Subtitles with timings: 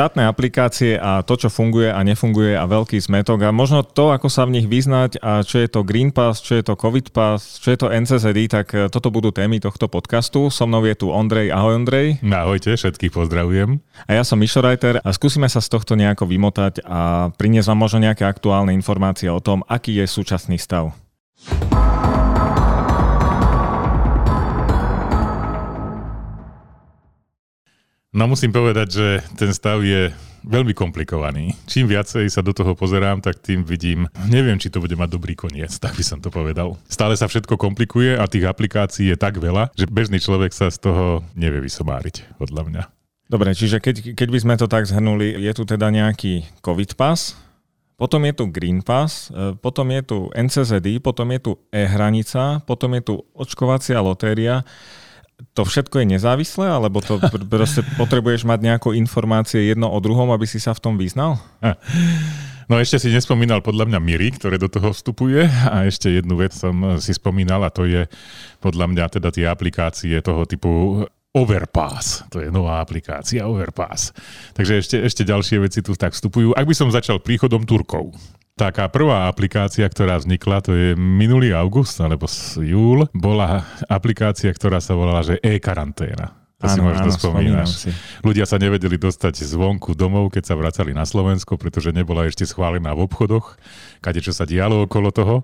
[0.00, 4.32] štátne aplikácie a to, čo funguje a nefunguje a veľký zmetok a možno to, ako
[4.32, 7.60] sa v nich vyznať a čo je to Green Pass, čo je to COVID Pass,
[7.60, 10.48] čo je to NCZD, tak e, toto budú témy tohto podcastu.
[10.48, 11.52] So mnou je tu Ondrej.
[11.52, 12.16] Ahoj Ondrej.
[12.24, 13.76] Ahojte, všetkých pozdravujem.
[14.08, 17.84] A ja som Mišo Reiter a skúsime sa z tohto nejako vymotať a priniesť vám
[17.84, 20.96] možno nejaké aktuálne informácie o tom, aký je súčasný stav.
[28.10, 29.06] No musím povedať, že
[29.38, 30.10] ten stav je
[30.42, 31.54] veľmi komplikovaný.
[31.70, 35.38] Čím viacej sa do toho pozerám, tak tým vidím, neviem, či to bude mať dobrý
[35.38, 36.74] koniec, tak by som to povedal.
[36.90, 40.90] Stále sa všetko komplikuje a tých aplikácií je tak veľa, že bežný človek sa z
[40.90, 42.82] toho nevie vysomáriť, podľa mňa.
[43.30, 47.38] Dobre, čiže keď, keď by sme to tak zhrnuli, je tu teda nejaký COVID pas,
[47.94, 52.90] potom je tu Green Pass, e, potom je tu NCZD, potom je tu e-hranica, potom
[52.98, 54.66] je tu očkovacia lotéria
[55.54, 60.30] to všetko je nezávislé, alebo to pr- proste potrebuješ mať nejakú informácie jedno o druhom,
[60.32, 61.40] aby si sa v tom vyznal?
[62.70, 66.54] No ešte si nespomínal podľa mňa Miri, ktoré do toho vstupuje a ešte jednu vec
[66.54, 68.06] som si spomínal a to je
[68.62, 74.10] podľa mňa teda tie aplikácie toho typu Overpass, to je nová aplikácia Overpass.
[74.54, 76.58] Takže ešte, ešte ďalšie veci tu tak vstupujú.
[76.58, 78.14] Ak by som začal príchodom Turkov,
[78.56, 82.28] Taká prvá aplikácia, ktorá vznikla, to je minulý august alebo
[82.60, 86.39] júl, bola aplikácia, ktorá sa volala, že e-karanténa.
[86.60, 87.68] To áno, si možno áno, spomínaš.
[87.72, 87.90] Si.
[88.20, 92.92] Ľudia sa nevedeli dostať zvonku domov, keď sa vracali na Slovensko, pretože nebola ešte schválená
[92.92, 93.56] v obchodoch,
[94.04, 95.36] kade čo sa dialo okolo toho.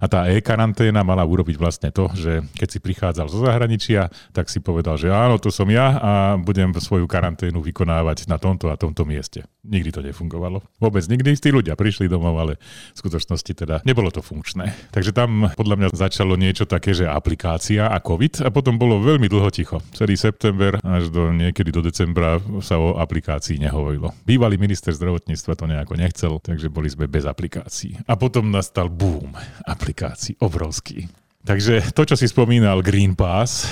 [0.00, 4.64] A tá e-karanténa mala urobiť vlastne to, že keď si prichádzal zo zahraničia, tak si
[4.64, 9.04] povedal, že áno, to som ja a budem svoju karanténu vykonávať na tomto a tomto
[9.04, 9.44] mieste.
[9.68, 10.64] Nikdy to nefungovalo.
[10.80, 11.36] Vôbec nikdy.
[11.36, 12.56] Tí ľudia prišli domov, ale
[12.94, 14.72] v skutočnosti teda nebolo to funkčné.
[14.88, 19.28] Takže tam podľa mňa začalo niečo také, že aplikácia a COVID a potom bolo veľmi
[19.28, 19.84] dlho ticho.
[19.92, 24.14] Celý september november až do niekedy do decembra sa o aplikácii nehovorilo.
[24.22, 27.98] Bývalý minister zdravotníctva to nejako nechcel, takže boli sme bez aplikácií.
[28.06, 29.34] A potom nastal boom
[29.66, 31.10] aplikácií, obrovský.
[31.42, 33.66] Takže to, čo si spomínal, Green Pass,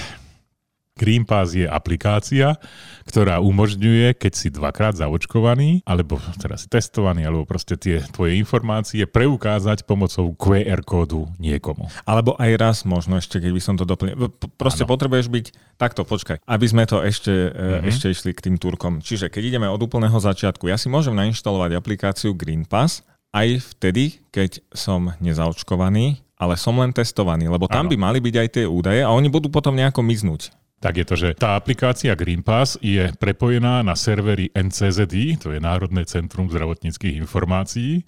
[1.01, 2.61] Green Pass je aplikácia,
[3.09, 9.09] ktorá umožňuje, keď si dvakrát zaočkovaný, alebo teraz si testovaný, alebo proste tie tvoje informácie
[9.09, 11.89] preukázať pomocou QR kódu niekomu.
[12.05, 14.29] Alebo aj raz možno ešte, keď by som to doplnil.
[14.61, 14.93] Proste ano.
[14.93, 15.47] potrebuješ byť
[15.81, 17.89] takto, počkaj, aby sme to ešte, mm-hmm.
[17.89, 19.01] ešte išli k tým Turkom.
[19.01, 23.01] Čiže keď ideme od úplného začiatku, ja si môžem nainštalovať aplikáciu Green Pass
[23.33, 27.91] aj vtedy, keď som nezaočkovaný, ale som len testovaný, lebo tam ano.
[27.93, 31.15] by mali byť aj tie údaje a oni budú potom nejako miznúť tak je to,
[31.15, 37.21] že tá aplikácia Green Pass je prepojená na servery NCZI, to je Národné centrum zdravotníckých
[37.21, 38.01] informácií,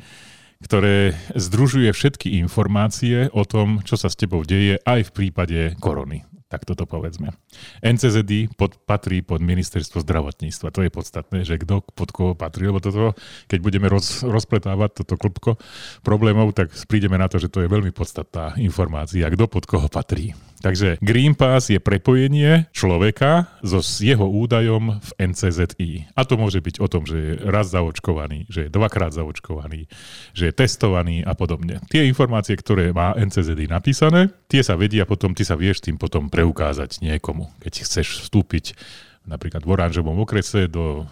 [0.65, 6.25] ktoré združuje všetky informácie o tom, čo sa s tebou deje aj v prípade korony.
[6.49, 7.33] Tak toto povedzme.
[7.81, 10.69] NCZD pod, patrí pod ministerstvo zdravotníctva.
[10.69, 13.17] To je podstatné, že kto pod koho patrí, lebo toto,
[13.49, 15.57] keď budeme roz, rozpletávať toto klopko
[16.05, 20.37] problémov, tak prídeme na to, že to je veľmi podstatná informácia, kto pod koho patrí.
[20.63, 26.15] Takže Green Pass je prepojenie človeka so jeho údajom v NCZI.
[26.15, 29.91] A to môže byť o tom, že je raz zaočkovaný, že je dvakrát zaočkovaný,
[30.33, 31.83] že je testovaný a podobne.
[31.91, 36.31] Tie informácie, ktoré má NCZI napísané, tie sa vedia potom, ty sa vieš tým potom
[36.31, 37.51] preukázať niekomu.
[37.59, 38.79] Keď chceš vstúpiť
[39.27, 41.07] napríklad v oranžovom okrese do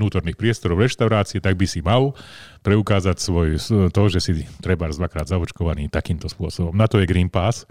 [0.00, 2.16] vnútorných priestorov reštaurácie, tak by si mal
[2.64, 3.48] preukázať svoj,
[3.92, 4.32] to, že si
[4.64, 6.72] treba dvakrát zaočkovaný takýmto spôsobom.
[6.72, 7.68] Na to je Green Pass.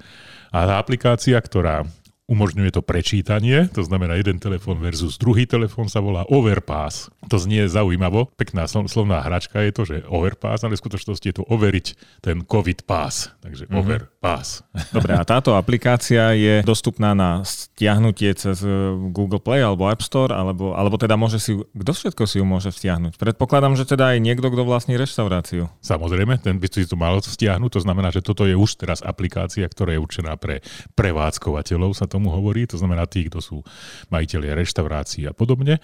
[0.53, 1.89] A tá aplikácia, ktorá
[2.29, 7.09] umožňuje to prečítanie, to znamená jeden telefón versus druhý telefón sa volá Overpass.
[7.25, 11.43] To znie zaujímavo, pekná slovná hračka je to, že Overpass, ale v skutočnosti je to
[11.49, 11.87] overiť
[12.21, 13.79] ten COVID pass, takže mm-hmm.
[13.81, 14.61] Overpass.
[14.93, 18.71] Dobre, a táto aplikácia je dostupná na stiahnutie cez eh,
[19.09, 22.69] Google Play alebo App Store, alebo, alebo teda môže si, kto všetko si ju môže
[22.69, 23.17] stiahnuť?
[23.17, 25.65] Predpokladám, že teda aj niekto, kto vlastní reštauráciu.
[25.81, 29.65] Samozrejme, ten by si to mal stiahnuť, to znamená, že toto je už teraz aplikácia,
[29.65, 30.61] ktorá je určená pre
[30.93, 33.57] prevádzkovateľov, sa to tomu hovorí, to znamená tí, kto sú
[34.11, 35.79] majiteľia reštaurácií a podobne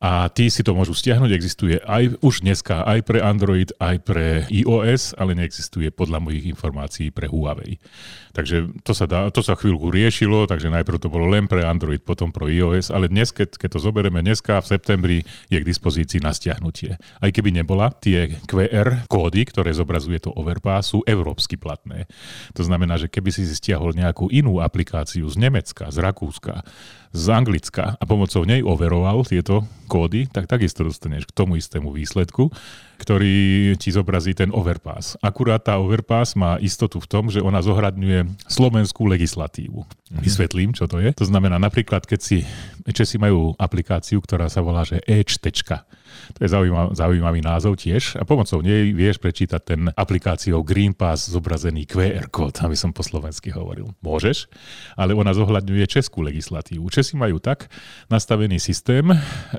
[0.00, 1.28] a tí si to môžu stiahnuť.
[1.28, 7.12] Existuje aj už dneska aj pre Android, aj pre iOS, ale neexistuje podľa mojich informácií
[7.12, 7.76] pre Huawei.
[8.32, 12.00] Takže to sa, dá, to sa chvíľku riešilo, takže najprv to bolo len pre Android,
[12.00, 15.18] potom pro iOS, ale dnes, keď, keď to zoberieme dneska v septembri,
[15.52, 16.96] je k dispozícii na stiahnutie.
[16.96, 22.08] Aj keby nebola, tie QR kódy, ktoré zobrazuje to Overpass, sú európsky platné.
[22.56, 26.64] To znamená, že keby si si stiahol nejakú inú aplikáciu z Nemecka, z Rakúska,
[27.10, 32.54] z Anglicka a pomocou nej overoval tieto kódy, tak takisto dostaneš k tomu istému výsledku,
[33.02, 35.18] ktorý ti zobrazí ten overpass.
[35.18, 39.82] Akurát tá overpass má istotu v tom, že ona zohradňuje slovenskú legislatívu.
[39.82, 40.22] Mm-hmm.
[40.22, 41.10] Vysvetlím, čo to je.
[41.18, 42.46] To znamená napríklad, keď si
[42.94, 45.18] Česi majú aplikáciu, ktorá sa volá, že e
[46.36, 48.18] To je zaujímavý, zaujímavý názov tiež.
[48.18, 53.02] A pomocou nej vieš prečítať ten aplikáciou Green Pass zobrazený QR kód, aby som po
[53.04, 53.92] slovensky hovoril.
[54.00, 54.50] Môžeš,
[54.96, 56.86] ale ona zohľadňuje českú legislatívu.
[56.90, 57.68] Česi majú tak
[58.08, 59.04] nastavený systém,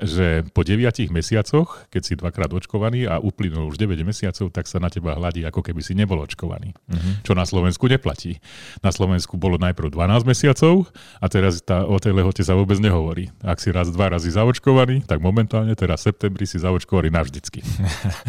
[0.00, 4.82] že po 9 mesiacoch, keď si dvakrát očkovaný a uplynul už 9 mesiacov, tak sa
[4.82, 6.74] na teba hladí, ako keby si nebol očkovaný.
[6.88, 7.12] Uh-huh.
[7.24, 8.38] Čo na Slovensku neplatí.
[8.80, 10.88] Na Slovensku bolo najprv 12 mesiacov
[11.18, 13.32] a teraz tá, o tej lehote sa vôbec nehovorí.
[13.44, 17.64] Ak si raz, dva razy zaočkovaný, tak momentálne teraz v septembri si zaočkovaný navždycky.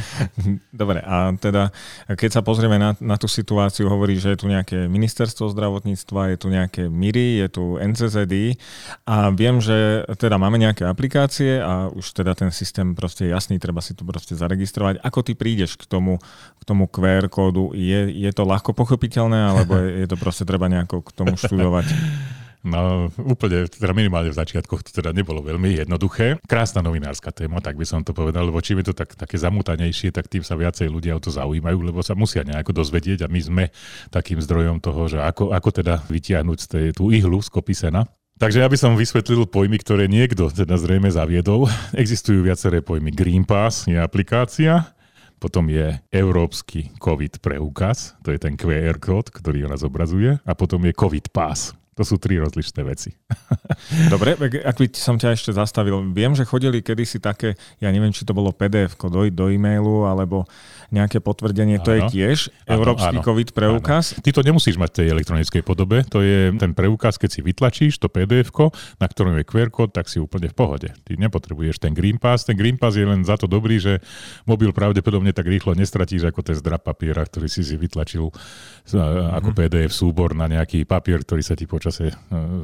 [0.72, 1.75] Dobre, a teda
[2.08, 6.38] keď sa pozrieme na, na tú situáciu, hovorí, že je tu nejaké ministerstvo zdravotníctva, je
[6.40, 8.56] tu nejaké MIRI, je tu NCZD
[9.04, 13.60] a viem, že teda máme nejaké aplikácie a už teda ten systém proste je jasný,
[13.60, 15.04] treba si to proste zaregistrovať.
[15.04, 16.24] Ako ty prídeš k tomu,
[16.58, 17.75] k tomu QR kódu?
[17.75, 21.86] Je, je to ľahko pochopiteľné, alebo je, je to proste treba nejako k tomu študovať?
[22.63, 26.39] No úplne, teda minimálne v začiatkoch to teda nebolo veľmi jednoduché.
[26.48, 30.15] Krásna novinárska téma, tak by som to povedal, lebo čím je to tak, také zamutanejšie,
[30.15, 33.39] tak tým sa viacej ľudia o to zaujímajú, lebo sa musia nejako dozvedieť a my
[33.44, 33.63] sme
[34.07, 37.75] takým zdrojom toho, že ako, ako teda vytiahnuť z tej, tú ihlu z kopy.
[38.39, 41.68] Takže ja by som vysvetlil pojmy, ktoré niekto teda zrejme zaviedol.
[41.92, 43.12] Existujú viaceré pojmy.
[43.12, 44.94] Green Pass je aplikácia,
[45.44, 50.80] potom je Európsky COVID preukaz, to je ten QR kód, ktorý ona zobrazuje, a potom
[50.88, 51.75] je COVID Pass.
[51.94, 53.13] To sú tri rozličné veci.
[54.13, 54.34] Dobre,
[54.66, 58.34] ak by som ťa ešte zastavil, viem, že chodili kedysi také, ja neviem, či to
[58.34, 60.50] bolo PDF do, do e-mailu, alebo
[60.94, 61.98] nejaké potvrdenie, to áno.
[61.98, 62.38] je tiež
[62.69, 64.13] áno, Európsky áno, COVID preukaz.
[64.13, 64.22] Áno.
[64.22, 67.98] Ty to nemusíš mať v tej elektronickej podobe, to je ten preukaz, keď si vytlačíš
[67.98, 68.54] to pdf
[69.01, 70.89] na ktorom je QR kód, tak si úplne v pohode.
[70.94, 72.46] Ty nepotrebuješ ten Green Pass.
[72.46, 74.00] Ten Green Pass je len za to dobrý, že
[74.46, 79.57] mobil pravdepodobne tak rýchlo nestratíš ako ten zdrap papiera, ktorý si si vytlačil ako mm-hmm.
[79.57, 82.15] PDF súbor na nejaký papier, ktorý sa ti počase e,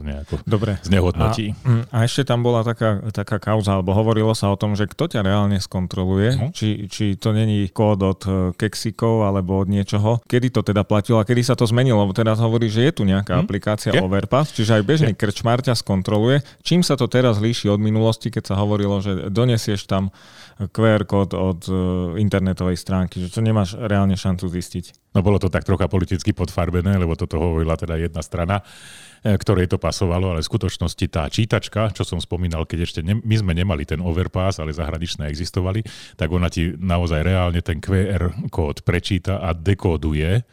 [0.05, 0.77] nejako Dobre.
[0.85, 1.57] znehodnotí.
[1.65, 4.85] A, mm, a ešte tam bola taká, taká kauza, alebo hovorilo sa o tom, že
[4.85, 6.51] kto ťa reálne skontroluje, uh-huh.
[6.53, 10.21] či, či to není kód od e, keksikov alebo od niečoho.
[10.29, 12.05] Kedy to teda platilo a kedy sa to zmenilo?
[12.05, 13.43] Lebo teraz hovorí, že je tu nejaká hmm?
[13.43, 13.99] aplikácia je?
[13.99, 15.19] Overpass, čiže aj bežný je?
[15.19, 16.45] krčmár ťa skontroluje.
[16.61, 20.13] Čím sa to teraz líši od minulosti, keď sa hovorilo, že donesieš tam
[20.59, 21.61] QR kód od
[22.19, 25.08] internetovej stránky, že to nemáš reálne šancu zistiť?
[25.09, 28.61] No bolo to tak trocha politicky podfarbené, lebo toto hovorila teda jedna strana.
[29.19, 33.19] E, ktorej to pasovalo, ale v skutočnosti tá čítačka, čo som spomínal, keď ešte ne,
[33.19, 35.83] my sme nemali ten overpass, ale zahraničné existovali,
[36.15, 40.45] tak ona ti naozaj reálne ten QR kód prečíta a dekóduje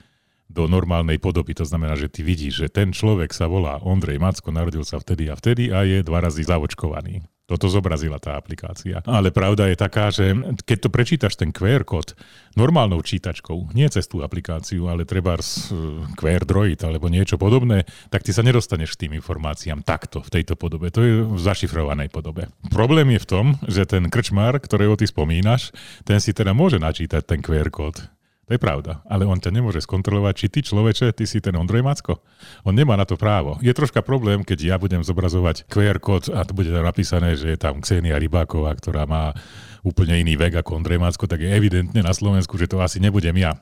[0.51, 1.55] do normálnej podoby.
[1.59, 5.31] To znamená, že ty vidíš, že ten človek sa volá Ondrej Macko, narodil sa vtedy
[5.31, 7.23] a vtedy a je dva razy zavočkovaný.
[7.47, 9.07] Toto zobrazila tá aplikácia.
[9.07, 10.35] Ale pravda je taká, že
[10.67, 12.19] keď to prečítaš ten QR kód
[12.59, 15.71] normálnou čítačkou, nie cez tú aplikáciu, ale treba z
[16.19, 20.59] QR Droid alebo niečo podobné, tak ty sa nedostaneš k tým informáciám takto, v tejto
[20.59, 20.91] podobe.
[20.91, 22.51] To je v zašifrovanej podobe.
[22.75, 25.71] Problém je v tom, že ten krčmár, ktorého ty spomínaš,
[26.03, 28.16] ten si teda môže načítať ten QR kód
[28.47, 31.83] to je pravda, ale on ťa nemôže skontrolovať, či ty človeče, ty si ten Ondrej
[31.83, 32.23] Macko.
[32.63, 33.59] On nemá na to právo.
[33.59, 37.55] Je troška problém, keď ja budem zobrazovať QR kód a to bude tam napísané, že
[37.55, 39.35] je tam Ksenia Rybáková, ktorá má
[39.83, 43.35] úplne iný vek ako Ondrej Macko, tak je evidentne na Slovensku, že to asi nebudem
[43.35, 43.59] ja.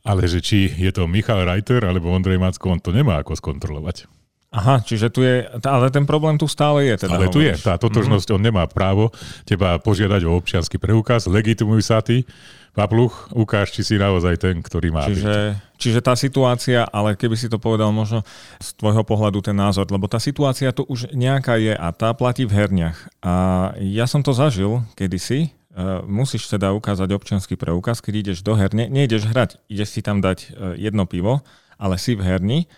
[0.00, 4.08] Ale že či je to Michal Reiter alebo Ondrej Macko, on to nemá ako skontrolovať.
[4.52, 7.08] Aha, čiže tu je, ale ten problém tu stále je.
[7.08, 7.64] Teda ale tu hovoríš.
[7.64, 8.36] je, tá totožnosť, mm-hmm.
[8.36, 9.08] on nemá právo
[9.48, 12.28] teba požiadať o občiansky preukaz, legitimuj sa ty,
[12.72, 15.76] Papluch, ukáž, či si naozaj ten, ktorý má čiže, byť.
[15.76, 18.24] Čiže tá situácia, ale keby si to povedal možno
[18.64, 22.48] z tvojho pohľadu ten názor, lebo tá situácia tu už nejaká je a tá platí
[22.48, 22.96] v herniach.
[23.20, 23.32] A
[23.76, 28.92] ja som to zažil kedysi, Uh, musíš teda ukázať občianský preukaz, keď ideš do herne.
[28.92, 31.40] Nejdeš hrať, ideš si tam dať uh, jedno pivo,
[31.80, 32.68] ale si v herni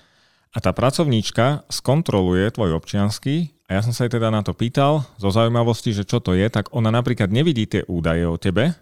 [0.54, 5.02] a tá pracovníčka skontroluje tvoj občiansky a ja som sa jej teda na to pýtal
[5.18, 8.78] zo zaujímavosti, že čo to je, tak ona napríklad nevidí tie údaje o tebe,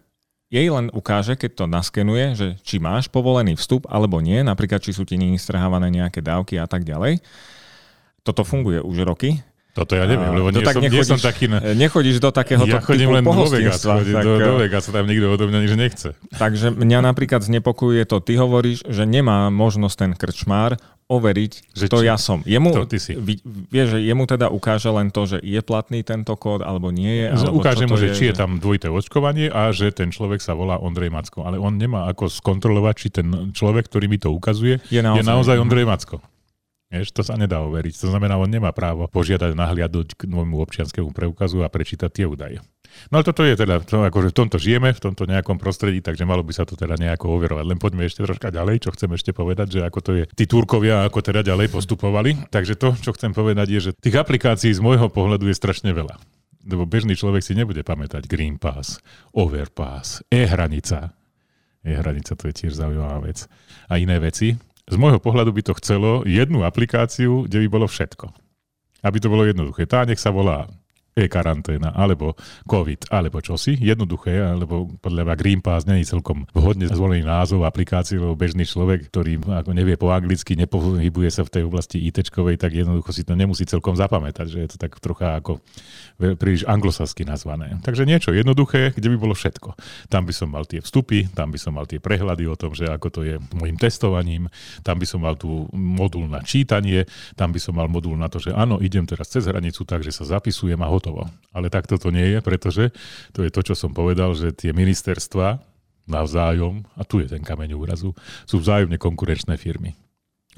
[0.52, 4.92] jej len ukáže, keď to naskenuje, že či máš povolený vstup alebo nie, napríklad či
[4.92, 7.24] sú ti strhávané nejaké dávky a tak ďalej.
[8.20, 9.40] Toto funguje už roky.
[9.72, 11.44] Toto ja neviem, lebo nie, tak som, nechodíš, nie som taký...
[11.48, 11.58] Na...
[11.72, 15.48] Nechodíš do takého ja chodím len do Vegas, tak, do, do Vegas, tam nikto odo
[15.48, 16.08] mňa nič nechce.
[16.36, 20.76] Takže mňa napríklad znepokojuje to, ty hovoríš, že nemá možnosť ten krčmár
[21.08, 22.40] overiť, že to či, ja som.
[22.44, 23.12] Jemu, to ty si.
[23.16, 27.26] Vie, že jemu teda ukáže len to, že je platný tento kód, alebo nie je.
[27.36, 30.56] Alebo ukáže mu, že je, či je tam dvojité očkovanie a že ten človek sa
[30.56, 31.44] volá Ondrej Macko.
[31.44, 35.24] Ale on nemá ako skontrolovať, či ten človek, ktorý mi to ukazuje, je naozaj, je
[35.24, 36.16] naozaj Ondrej Macko.
[36.92, 38.04] Vieš, to sa nedá overiť.
[38.04, 42.60] To znamená, on nemá právo požiadať nahliadnúť k môjmu občianskému preukazu a prečítať tie údaje.
[43.08, 46.28] No ale toto je teda, to, akože v tomto žijeme, v tomto nejakom prostredí, takže
[46.28, 47.64] malo by sa to teda nejako overovať.
[47.64, 51.08] Len poďme ešte troška ďalej, čo chcem ešte povedať, že ako to je, tí Turkovia
[51.08, 52.36] ako teda ďalej postupovali.
[52.52, 56.20] Takže to, čo chcem povedať je, že tých aplikácií z môjho pohľadu je strašne veľa
[56.62, 59.02] lebo bežný človek si nebude pamätať Green Pass,
[59.34, 61.10] Overpass, e-hranica.
[61.82, 63.50] E-hranica to je tiež zaujímavá vec.
[63.90, 64.54] A iné veci.
[64.90, 68.34] Z môjho pohľadu by to chcelo jednu aplikáciu, kde by bolo všetko.
[69.02, 69.86] Aby to bolo jednoduché.
[69.86, 70.66] Tá nech sa volá
[71.12, 72.32] e-karanténa, alebo
[72.64, 73.76] COVID, alebo čosi.
[73.76, 79.12] Jednoduché, alebo podľa mňa Green Pass je celkom vhodne zvolený názov aplikácie, lebo bežný človek,
[79.12, 83.36] ktorý ako nevie po anglicky, nepohybuje sa v tej oblasti it tak jednoducho si to
[83.36, 85.60] nemusí celkom zapamätať, že je to tak trocha ako
[86.16, 87.76] príliš anglosasky nazvané.
[87.82, 89.74] Takže niečo jednoduché, kde by bolo všetko.
[90.08, 92.88] Tam by som mal tie vstupy, tam by som mal tie prehľady o tom, že
[92.88, 94.46] ako to je môjim testovaním,
[94.86, 97.04] tam by som mal tu modul na čítanie,
[97.34, 100.38] tam by som mal modul na to, že áno, idem teraz cez hranicu, takže sa
[100.38, 101.26] zapisujem a hotovo.
[101.50, 102.94] Ale takto to nie je, pretože
[103.34, 105.58] to je to, čo som povedal, že tie ministerstva
[106.06, 108.14] navzájom, a tu je ten kameň úrazu,
[108.46, 109.98] sú vzájomne konkurenčné firmy.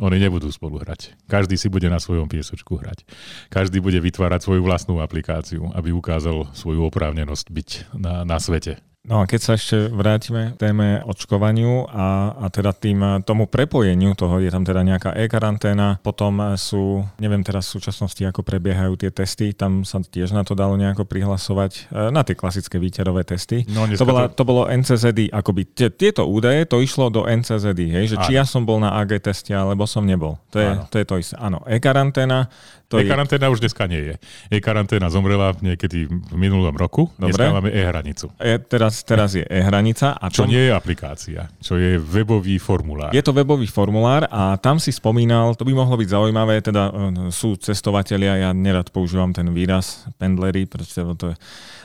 [0.02, 1.14] Oni nebudú spolu hrať.
[1.30, 3.06] Každý si bude na svojom piesočku hrať.
[3.46, 8.82] Každý bude vytvárať svoju vlastnú aplikáciu, aby ukázal svoju oprávnenosť byť na, na svete.
[9.04, 14.16] No a keď sa ešte vrátime k téme očkovaniu a, a teda tým tomu prepojeniu
[14.16, 19.12] toho, je tam teda nejaká e-karanténa, potom sú, neviem teraz v súčasnosti, ako prebiehajú tie
[19.12, 23.68] testy, tam sa tiež na to dalo nejako prihlasovať, e, na tie klasické výťarové testy.
[23.68, 24.40] No, to, bola, to...
[24.40, 28.80] bolo NCZD, akoby tieto údaje, to išlo do NCZD, hej, že či ja som bol
[28.80, 30.40] na AG teste, alebo som nebol.
[30.48, 31.36] To je, to je to isté.
[31.36, 32.48] Áno, e-karanténa,
[32.94, 33.52] to e-karanténa je...
[33.52, 34.14] už dneska nie je.
[34.54, 37.34] E-karanténa zomrela niekedy v minulom roku, Dobre.
[37.34, 38.30] dneska máme e-hranicu.
[38.38, 40.14] E, teraz teraz, je e-hranica.
[40.14, 40.54] A čo tom...
[40.54, 43.10] nie je aplikácia, čo je webový formulár.
[43.10, 46.92] Je to webový formulár a tam si spomínal, to by mohlo byť zaujímavé, teda e,
[47.34, 51.36] sú cestovatelia, ja nerad používam ten výraz pendlery, pretože to je,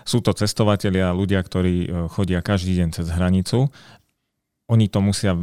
[0.05, 3.67] sú to cestovatelia, ľudia, ktorí e, chodia každý deň cez hranicu.
[4.69, 5.33] Oni to musia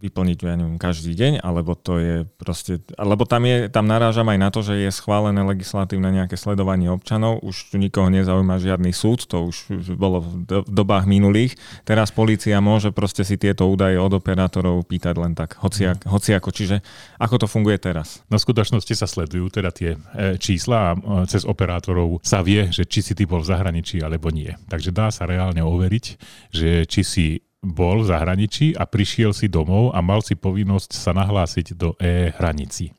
[0.00, 4.38] vyplniť, ja neviem, každý deň, alebo to je proste, lebo tam, je, tam narážam aj
[4.38, 9.24] na to, že je schválené legislatívne nejaké sledovanie občanov, už tu nikoho nezaujíma žiadny súd,
[9.24, 11.56] to už bolo v dobách minulých.
[11.88, 16.10] Teraz policia môže proste si tieto údaje od operátorov pýtať len tak, hociak, mm.
[16.12, 16.48] hociako.
[16.52, 16.76] Čiže
[17.16, 18.22] ako to funguje teraz?
[18.28, 20.98] Na skutočnosti sa sledujú teda tie e, čísla a e,
[21.30, 24.52] cez operátorov sa vie, že či si ty bol v zahraničí alebo nie.
[24.68, 26.04] Takže dá sa reálne overiť,
[26.52, 27.26] že či si
[27.66, 32.94] bol v zahraničí a prišiel si domov a mal si povinnosť sa nahlásiť do e-hranici.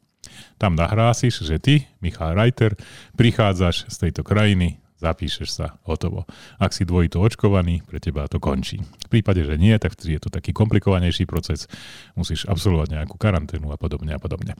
[0.60, 2.76] Tam nahlásiš, že ty, Michal Reiter,
[3.16, 6.28] prichádzaš z tejto krajiny, zapíšeš sa, hotovo.
[6.60, 8.82] Ak si dvojito očkovaný, pre teba to končí.
[8.82, 11.70] V prípade, že nie, tak je to taký komplikovanejší proces,
[12.18, 14.58] musíš absolvovať nejakú karanténu a podobne a podobne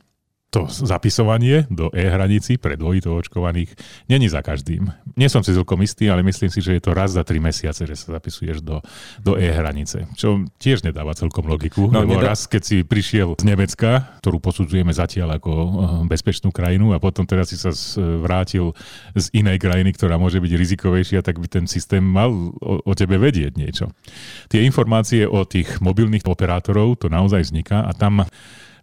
[0.48, 3.76] to zapisovanie do e-hranici pre dvojito očkovaných
[4.08, 4.88] není za každým.
[5.12, 7.84] Nie som si celkom istý, ale myslím si, že je to raz za tri mesiace,
[7.84, 8.80] že sa zapisuješ do,
[9.20, 10.08] do e-hranice.
[10.16, 12.32] Čo tiež nedáva celkom logiku, no, lebo nedá...
[12.32, 15.68] raz, keď si prišiel z Nemecka, ktorú posudzujeme zatiaľ ako eh,
[16.08, 18.72] bezpečnú krajinu a potom teraz si sa vrátil
[19.12, 23.20] z inej krajiny, ktorá môže byť rizikovejšia, tak by ten systém mal o, o tebe
[23.20, 23.92] vedieť niečo.
[24.48, 28.24] Tie informácie o tých mobilných operátorov, to naozaj vzniká a tam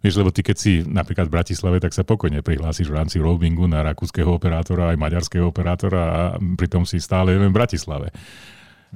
[0.06, 3.66] Vieš, lebo ty keď si napríklad v Bratislave, tak sa pokojne prihlásiš v rámci roamingu
[3.66, 8.14] na rakúskeho operátora aj maďarského operátora a pritom si stále len v Bratislave.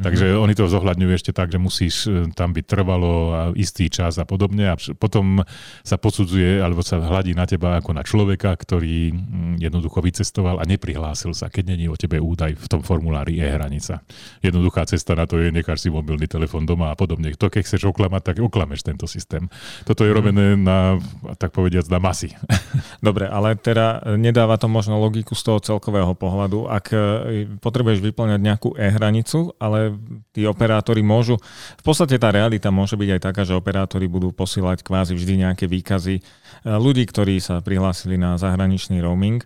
[0.01, 0.09] Mm-hmm.
[0.09, 4.17] Takže oni to zohľadňujú ešte tak, že musíš e, tam byť trvalo a istý čas
[4.17, 5.45] a podobne a potom
[5.85, 10.65] sa posudzuje alebo sa hladí na teba ako na človeka, ktorý mm, jednoducho vycestoval a
[10.65, 14.01] neprihlásil sa, keď není o tebe údaj v tom formulári e-hranica.
[14.41, 17.37] Jednoduchá cesta na to je, necháš si mobilný telefón doma a podobne.
[17.37, 19.53] To keď chceš oklamať, tak oklameš tento systém.
[19.85, 20.17] Toto je mhm.
[20.17, 20.97] robené na,
[21.37, 22.33] tak povediac, na masy.
[23.05, 26.73] Dobre, ale teda nedáva to možno logiku z toho celkového pohľadu.
[26.73, 29.99] Ak e, potrebuješ vyplňať nejakú e-hranicu, ale ale
[30.31, 31.37] tí operátori môžu,
[31.77, 35.67] v podstate tá realita môže byť aj taká, že operátori budú posielať kvázi vždy nejaké
[35.67, 36.23] výkazy e,
[36.65, 39.43] ľudí, ktorí sa prihlásili na zahraničný roaming.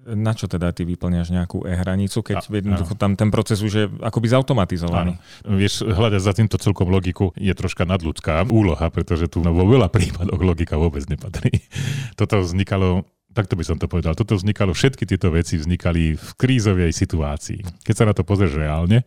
[0.00, 3.84] Na čo teda ty vyplňaš nejakú e-hranicu, keď a, jednoducho tam ten proces už je
[4.00, 5.20] akoby zautomatizovaný?
[5.20, 5.60] Áno.
[5.60, 10.40] Vieš, hľadať za týmto celkom logiku je troška nadľudská úloha, pretože tu vo veľa prípadoch
[10.40, 11.52] logika vôbec nepatrí.
[12.18, 16.90] Toto vznikalo takto by som to povedal, toto vznikalo, všetky tieto veci vznikali v krízovej
[16.90, 17.86] situácii.
[17.86, 19.06] Keď sa na to pozrieš reálne,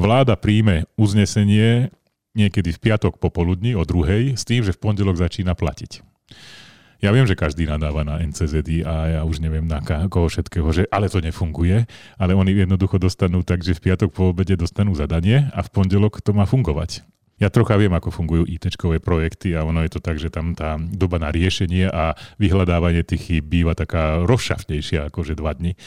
[0.00, 1.92] vláda príjme uznesenie
[2.36, 6.04] niekedy v piatok popoludní o druhej s tým, že v pondelok začína platiť.
[6.98, 9.78] Ja viem, že každý nadáva na NCZD a ja už neviem na
[10.10, 11.86] koho všetkého, že ale to nefunguje,
[12.18, 16.18] ale oni jednoducho dostanú tak, že v piatok po obede dostanú zadanie a v pondelok
[16.18, 17.06] to má fungovať.
[17.38, 18.66] Ja trocha viem, ako fungujú it
[19.02, 23.30] projekty a ono je to tak, že tam tá doba na riešenie a vyhľadávanie tých
[23.30, 25.78] chýb býva taká rozšaftnejšia ako že dva dni.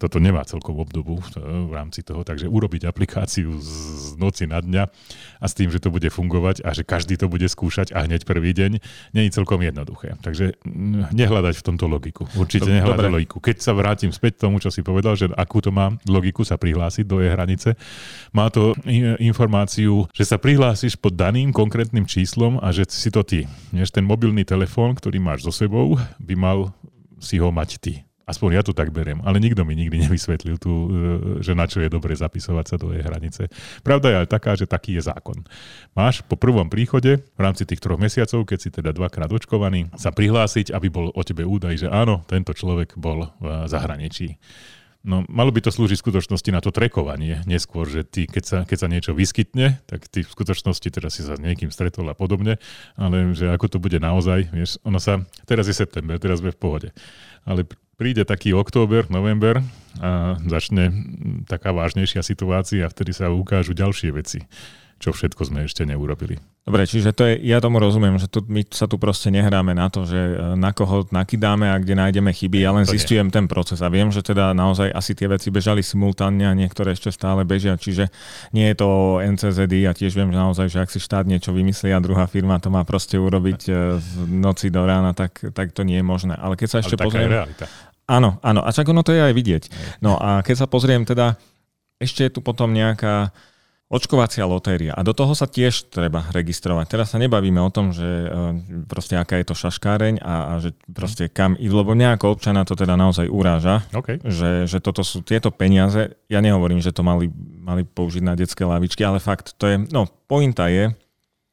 [0.00, 4.84] Toto nemá celkom obdobu v rámci toho, takže urobiť aplikáciu z noci na dňa
[5.38, 8.26] a s tým, že to bude fungovať a že každý to bude skúšať a hneď
[8.26, 8.80] prvý deň,
[9.14, 10.18] nie je celkom jednoduché.
[10.24, 12.26] Takže mm, nehľadať v tomto logiku.
[12.34, 13.16] Určite nehľadať Dobre.
[13.22, 13.36] logiku.
[13.38, 17.04] Keď sa vrátim späť tomu, čo si povedal, že akú to má logiku sa prihlásiť
[17.06, 17.78] do jej hranice,
[18.34, 18.74] má to
[19.22, 23.46] informáciu, že sa prihlásiš pod daným konkrétnym číslom a že si to ty.
[23.70, 26.58] Než ten mobilný telefón, ktorý máš so sebou, by mal
[27.22, 27.94] si ho mať ty.
[28.24, 30.86] Aspoň ja to tak beriem, ale nikto mi nikdy nevysvetlil tu, e,
[31.44, 33.52] že na čo je dobre zapisovať sa do jej hranice.
[33.84, 35.44] Pravda je aj taká, že taký je zákon.
[35.92, 40.08] Máš po prvom príchode v rámci tých troch mesiacov, keď si teda dvakrát očkovaný, sa
[40.08, 44.40] prihlásiť, aby bol o tebe údaj, že áno, tento človek bol v zahraničí.
[45.04, 48.58] No, malo by to slúžiť v skutočnosti na to trekovanie, neskôr, že ty, keď sa,
[48.64, 52.16] keď sa niečo vyskytne, tak ty v skutočnosti teraz si sa s niekým stretol a
[52.16, 52.56] podobne,
[52.96, 56.58] ale že ako to bude naozaj, vieš, ono sa, teraz je september, teraz sme v
[56.58, 56.88] pohode,
[57.44, 57.68] ale
[58.00, 59.60] príde taký október, november
[60.00, 60.88] a začne
[61.46, 64.48] taká vážnejšia situácia vtedy sa ukážu ďalšie veci
[65.04, 66.40] čo všetko sme ešte neurobili.
[66.64, 69.92] Dobre, čiže to je, ja tomu rozumiem, že tu, my sa tu proste nehráme na
[69.92, 73.84] to, že e, na koho nakydáme a kde nájdeme chyby, ja len zistujem ten proces
[73.84, 77.76] a viem, že teda naozaj asi tie veci bežali simultánne a niektoré ešte stále bežia,
[77.76, 78.08] čiže
[78.56, 81.92] nie je to NCZD a tiež viem, že naozaj, že ak si štát niečo vymyslí
[81.92, 85.84] a druhá firma to má proste urobiť e, z noci do rána, tak, tak to
[85.84, 86.32] nie je možné.
[86.32, 87.28] Ale keď sa ešte Ale pozriem...
[87.28, 87.68] realita.
[88.08, 89.62] Áno, áno, a čak ono to je aj vidieť.
[90.00, 91.36] No a keď sa pozriem teda,
[92.00, 93.36] ešte je tu potom nejaká
[93.94, 94.90] Očkovacia lotéria.
[94.90, 96.90] A do toho sa tiež treba registrovať.
[96.90, 98.28] Teraz sa nebavíme o tom, že e,
[98.90, 102.74] proste aká je to šaškáreň a, a že proste kam ísť, lebo nejako občana to
[102.74, 104.18] teda naozaj uráža, okay.
[104.26, 106.10] že, že toto sú tieto peniaze.
[106.26, 107.30] Ja nehovorím, že to mali,
[107.62, 110.90] mali použiť na detské lavičky, ale fakt to je, no pointa je,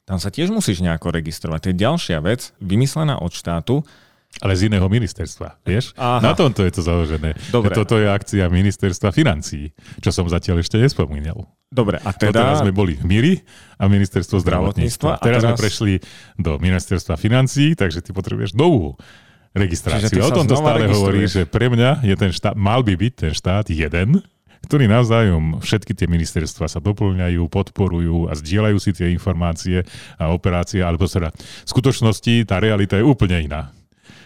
[0.10, 1.60] tam sa tiež musíš nejako registrovať.
[1.62, 3.86] To je ďalšia vec, vymyslená od štátu,
[4.42, 5.94] ale z iného ministerstva, vieš?
[6.00, 6.24] Aha.
[6.24, 7.38] Na tomto je to založené.
[7.54, 7.76] Dobre.
[7.76, 11.46] Toto je akcia ministerstva financií, čo som zatiaľ ešte nespomínal.
[11.72, 12.36] Dobre, a teda...
[12.36, 13.40] teraz sme boli MIRI
[13.80, 15.16] a ministerstvo zdravotníctva.
[15.16, 15.94] A teraz, teraz sme prešli
[16.36, 19.00] do ministerstva financií, takže ty potrebuješ novú
[19.56, 20.20] registráciu.
[20.20, 23.32] O tom to stále hovorí, že pre mňa je ten štát, mal by byť ten
[23.32, 24.20] štát jeden,
[24.68, 29.88] ktorý navzájom všetky tie ministerstva sa doplňajú, podporujú a zdieľajú si tie informácie
[30.20, 33.72] a operácie, alebo teda v skutočnosti tá realita je úplne iná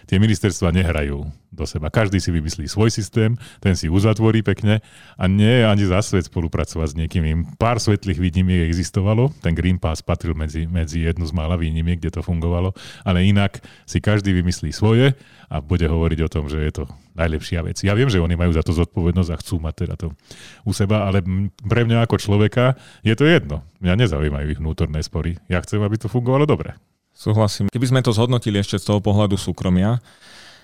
[0.05, 1.87] tie ministerstva nehrajú do seba.
[1.87, 4.83] Každý si vymyslí svoj systém, ten si uzatvorí pekne
[5.15, 7.55] a nie je ani za svet spolupracovať s niekým.
[7.55, 12.19] Pár svetlých výnimiek existovalo, ten Green Pass patril medzi, medzi jednu z mála výnimiek, kde
[12.19, 12.75] to fungovalo,
[13.07, 15.15] ale inak si každý vymyslí svoje
[15.47, 16.83] a bude hovoriť o tom, že je to
[17.15, 17.79] najlepšia vec.
[17.79, 20.07] Ja viem, že oni majú za to zodpovednosť a chcú mať teda to
[20.67, 21.23] u seba, ale
[21.63, 23.63] pre mňa ako človeka je to jedno.
[23.79, 25.39] Mňa nezaujímajú ich vnútorné spory.
[25.47, 26.75] Ja chcem, aby to fungovalo dobre.
[27.15, 27.71] Súhlasím.
[27.71, 30.03] Keby sme to zhodnotili ešte z toho pohľadu súkromia,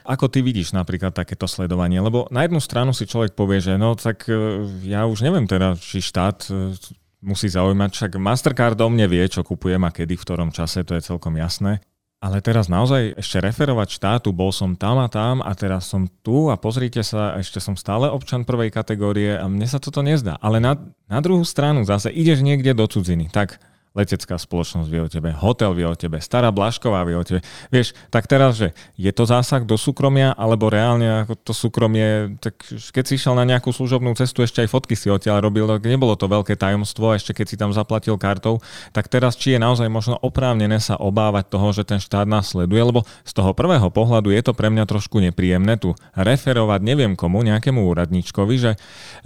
[0.03, 2.03] ako ty vidíš napríklad takéto sledovanie?
[2.03, 5.79] Lebo na jednu stranu si človek povie, že no tak e, ja už neviem teda,
[5.79, 6.75] či štát e,
[7.21, 10.97] musí zaujímať, však Mastercard o mne vie, čo kupujem a kedy, v ktorom čase, to
[10.97, 11.79] je celkom jasné.
[12.21, 16.53] Ale teraz naozaj ešte referovať štátu, bol som tam a tam a teraz som tu
[16.53, 20.37] a pozrite sa, ešte som stále občan prvej kategórie a mne sa toto nezdá.
[20.37, 20.77] Ale na,
[21.09, 23.57] na druhú stranu zase ideš niekde do cudziny, tak
[23.91, 27.43] letecká spoločnosť vie o tebe, hotel vie o tebe, stará Blašková vie o tebe.
[27.75, 32.55] Vieš, tak teraz, že je to zásah do súkromia, alebo reálne ako to súkromie, tak
[32.71, 36.15] keď si išiel na nejakú služobnú cestu, ešte aj fotky si odtiaľ robil, tak nebolo
[36.15, 38.63] to veľké tajomstvo, ešte keď si tam zaplatil kartou,
[38.95, 42.79] tak teraz či je naozaj možno oprávnené sa obávať toho, že ten štát nás sleduje,
[42.79, 47.43] lebo z toho prvého pohľadu je to pre mňa trošku nepríjemné tu referovať neviem komu,
[47.43, 48.71] nejakému úradničkovi, že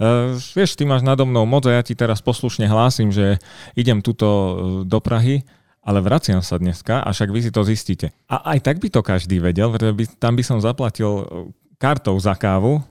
[0.02, 3.38] uh, vieš, ty máš nado mnou moc a ja ti teraz poslušne hlásim, že
[3.78, 5.44] idem túto do Prahy,
[5.86, 8.10] ale vraciam sa dneska a však vy si to zistíte.
[8.26, 11.24] A aj tak by to každý vedel, pretože tam by som zaplatil e,
[11.78, 12.82] kartou za kávu,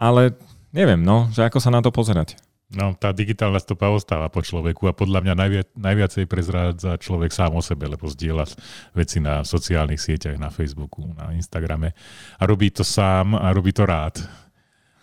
[0.00, 0.32] ale
[0.72, 2.40] neviem, no, že ako sa na to pozerať.
[2.68, 7.56] No, tá digitálna stopa ostáva po človeku a podľa mňa najviac, najviacej prezrádza človek sám
[7.56, 8.44] o sebe, lebo zdieľa
[8.92, 11.96] veci na sociálnych sieťach, na Facebooku, na Instagrame
[12.36, 14.20] a robí to sám a robí to rád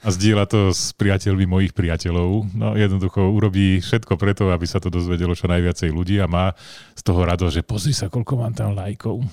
[0.05, 2.53] a zdieľa to s priateľmi mojich priateľov.
[2.53, 6.53] No jednoducho urobí všetko preto, aby sa to dozvedelo čo najviacej ľudí a má
[6.93, 9.25] z toho rado, že pozri sa, koľko mám tam lajkov.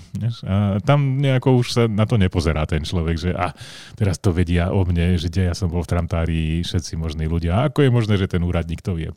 [0.48, 3.52] A tam nejako už sa na to nepozerá ten človek, že a
[4.00, 7.52] teraz to vedia o mne, že ja som bol v Tramtári všetci možní ľudia.
[7.58, 9.12] A ako je možné, že ten úradník to vie?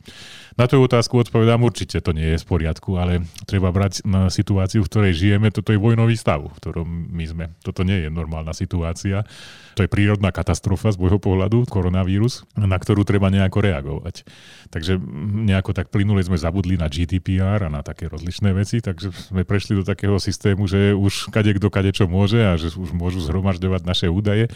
[0.56, 4.88] Na tú otázku odpovedám určite, to nie je v poriadku, ale treba brať na situáciu,
[4.88, 5.52] v ktorej žijeme.
[5.52, 7.46] Toto je vojnový stav, v ktorom my sme.
[7.60, 9.28] Toto nie je normálna situácia.
[9.76, 14.24] To je prírodná katastrofa z môjho pohľadu, koronavírus, na ktorú treba nejako reagovať.
[14.72, 14.96] Takže
[15.44, 19.76] nejako tak plynule sme zabudli na GDPR a na také rozličné veci, takže sme prešli
[19.76, 23.82] do takého systému, že už kade kto kade čo môže a že už môžu zhromažďovať
[23.84, 24.48] naše údaje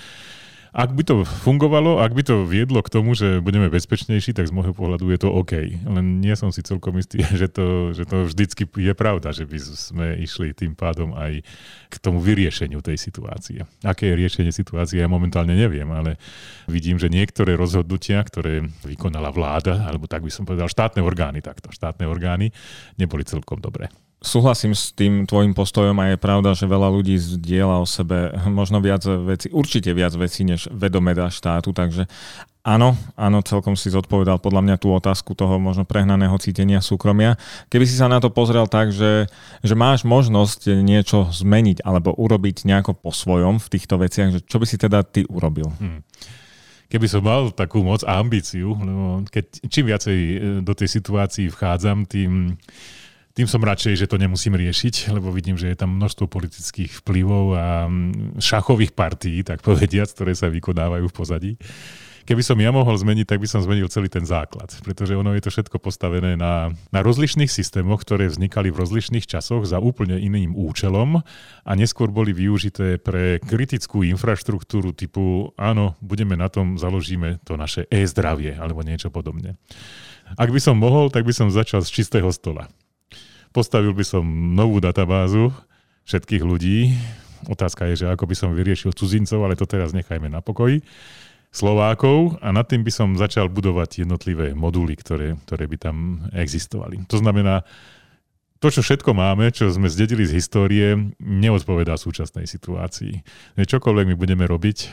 [0.70, 4.54] ak by to fungovalo, ak by to viedlo k tomu, že budeme bezpečnejší, tak z
[4.54, 5.54] môjho pohľadu je to OK.
[5.82, 9.58] Len nie som si celkom istý, že to, že to vždycky je pravda, že by
[9.58, 11.42] sme išli tým pádom aj
[11.90, 13.66] k tomu vyriešeniu tej situácie.
[13.82, 16.22] Aké je riešenie situácie, ja momentálne neviem, ale
[16.70, 21.74] vidím, že niektoré rozhodnutia, ktoré vykonala vláda, alebo tak by som povedal štátne orgány, takto,
[21.74, 22.54] štátne orgány,
[22.98, 27.84] neboli celkom dobré súhlasím s tým tvojim postojom a je pravda, že veľa ľudí zdieľa
[27.84, 32.04] o sebe možno viac veci, určite viac vecí, než vedomeda štátu, takže
[32.68, 37.40] áno, áno, celkom si zodpovedal podľa mňa tú otázku toho možno prehnaného cítenia súkromia.
[37.72, 39.32] Keby si sa na to pozrel tak, že,
[39.64, 44.60] že máš možnosť niečo zmeniť alebo urobiť nejako po svojom v týchto veciach, že čo
[44.60, 45.72] by si teda ty urobil?
[45.80, 46.04] Hmm
[46.90, 51.54] keby som mal takú moc a ambíciu, lebo keď čím viacej e, do tej situácii
[51.54, 52.58] vchádzam, tým
[53.40, 57.46] tým som radšej, že to nemusím riešiť, lebo vidím, že je tam množstvo politických vplyvov
[57.56, 61.52] a mm, šachových partí, tak povediac, ktoré sa vykonávajú v pozadí.
[62.28, 65.42] Keby som ja mohol zmeniť, tak by som zmenil celý ten základ, pretože ono je
[65.48, 70.52] to všetko postavené na, na rozlišných systémoch, ktoré vznikali v rozlišných časoch za úplne iným
[70.52, 71.24] účelom
[71.64, 77.88] a neskôr boli využité pre kritickú infraštruktúru typu áno, budeme na tom, založíme to naše
[77.88, 79.56] e-zdravie alebo niečo podobne.
[80.38, 82.70] Ak by som mohol, tak by som začal z čistého stola.
[83.50, 85.50] Postavil by som novú databázu
[86.06, 86.94] všetkých ľudí.
[87.50, 90.86] Otázka je, že ako by som vyriešil cudzincov, ale to teraz nechajme na pokoji.
[91.50, 95.96] Slovákov a nad tým by som začal budovať jednotlivé moduly, ktoré, ktoré by tam
[96.30, 97.10] existovali.
[97.10, 97.66] To znamená,
[98.60, 103.24] to, čo všetko máme, čo sme zdedili z histórie, neodpovedá súčasnej situácii.
[103.56, 104.90] Čokoľvek my budeme robiť, eh,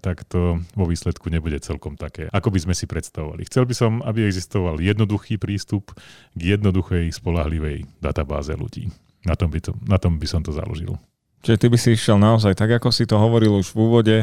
[0.00, 3.44] tak to vo výsledku nebude celkom také, ako by sme si predstavovali.
[3.44, 5.92] Chcel by som, aby existoval jednoduchý prístup
[6.32, 8.88] k jednoduchej, spolahlivej databáze ľudí.
[9.28, 10.96] Na tom by, to, na tom by som to založil.
[11.44, 14.16] Čiže ty by si išiel naozaj tak, ako si to hovoril už v úvode,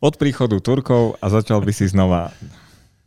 [0.00, 2.32] od príchodu Turkov a začal by si znova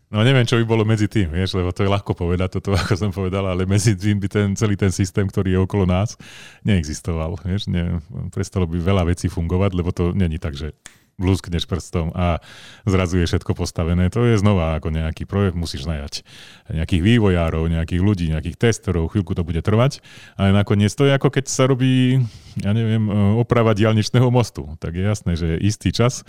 [0.09, 2.93] No neviem, čo by bolo medzi tým, vieš, lebo to je ľahko povedať, toto ako
[2.97, 6.17] som povedal, ale medzi tým by ten celý ten systém, ktorý je okolo nás,
[6.65, 7.37] neexistoval.
[7.45, 8.01] Vieš, ne,
[8.33, 10.73] prestalo by veľa vecí fungovať, lebo to není tak, že
[11.19, 12.39] blúskneš prstom a
[12.87, 14.07] zrazu je všetko postavené.
[14.15, 16.23] To je znova ako nejaký projekt, musíš najať
[16.71, 19.99] nejakých vývojárov, nejakých ľudí, nejakých testerov, chvíľku to bude trvať,
[20.39, 22.23] ale nakoniec to je ako keď sa robí,
[22.63, 24.79] ja neviem, oprava diálničného mostu.
[24.79, 26.23] Tak je jasné, že istý čas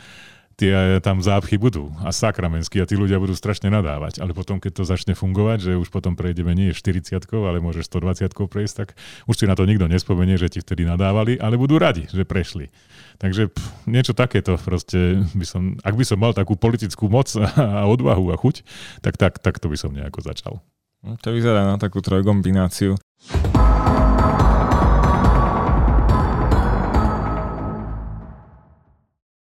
[0.61, 4.21] tie tam zápchy budú a sakramenský a tí ľudia budú strašne nadávať.
[4.21, 8.29] Ale potom, keď to začne fungovať, že už potom prejdeme nie 40 ale môže 120
[8.29, 8.89] prejsť, tak
[9.25, 12.69] už si na to nikto nespomenie, že ti vtedy nadávali, ale budú radi, že prešli.
[13.17, 17.89] Takže pff, niečo takéto proste by som, ak by som mal takú politickú moc a
[17.89, 18.61] odvahu a chuť,
[19.01, 20.61] tak, tak, tak to by som nejako začal.
[21.01, 23.01] No, to vyzerá na takú trojkombináciu.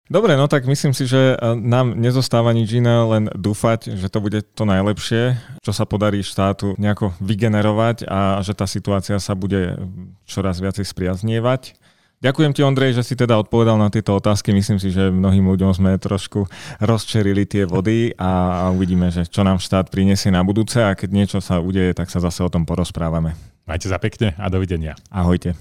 [0.06, 4.22] Dobre, no tak myslím si, že e, nám nezostáva nič iné, len dúfať, že to
[4.22, 5.34] bude to najlepšie,
[5.66, 9.74] čo sa podarí štátu nejako vygenerovať a že tá situácia sa bude
[10.22, 11.74] čoraz viacej spriaznievať.
[12.22, 14.54] Ďakujem ti, Ondrej, že si teda odpovedal na tieto otázky.
[14.54, 16.48] Myslím si, že mnohým ľuďom sme trošku
[16.80, 21.38] rozčerili tie vody a uvidíme, že čo nám štát prinesie na budúce a keď niečo
[21.44, 23.36] sa udeje, tak sa zase o tom porozprávame.
[23.68, 24.96] Majte sa pekne a dovidenia.
[25.12, 25.58] Ahojte.